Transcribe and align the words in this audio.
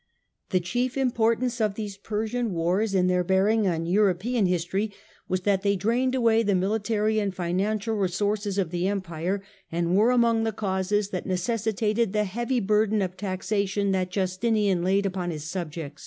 The 0.49 0.59
chief 0.59 0.97
importance 0.97 1.61
of 1.61 1.75
these 1.75 1.95
Persian 1.95 2.53
wars, 2.53 2.95
in 2.95 3.05
their 3.05 3.23
bearing 3.23 3.67
on 3.67 3.85
European 3.85 4.47
history, 4.47 4.91
was 5.27 5.41
that 5.41 5.61
they 5.61 5.75
drained 5.75 6.15
away 6.15 6.41
the 6.41 6.55
military 6.55 7.19
and 7.19 7.31
financial 7.31 7.93
resources 7.93 8.57
of 8.57 8.71
the 8.71 8.87
Empire, 8.87 9.43
and 9.71 9.95
were 9.95 10.09
among 10.09 10.43
the 10.43 10.53
causes 10.53 11.09
that 11.09 11.27
necessitated 11.27 12.13
the 12.13 12.21
In 12.31 12.31
;ivy 12.35 12.59
burden 12.59 12.99
of 13.03 13.15
taxation 13.15 13.91
that 13.91 14.09
Justinian 14.09 14.81
laid 14.83 15.05
upon 15.05 15.29
his 15.29 15.43
subjects. 15.43 15.99